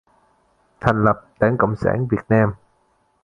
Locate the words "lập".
1.03-1.25